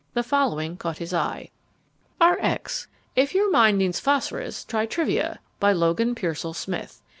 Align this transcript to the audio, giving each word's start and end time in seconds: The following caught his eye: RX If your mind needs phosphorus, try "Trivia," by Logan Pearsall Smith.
The 0.15 0.23
following 0.23 0.77
caught 0.77 0.97
his 0.97 1.13
eye: 1.13 1.51
RX 2.19 2.87
If 3.15 3.35
your 3.35 3.51
mind 3.51 3.77
needs 3.77 3.99
phosphorus, 3.99 4.65
try 4.65 4.87
"Trivia," 4.87 5.39
by 5.59 5.73
Logan 5.73 6.15
Pearsall 6.15 6.55
Smith. 6.55 7.03